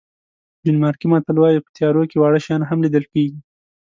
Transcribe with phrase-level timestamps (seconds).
[0.63, 3.39] ډنمارکي متل وایي په تیارو کې واړه شیان هم لیدل کېږي.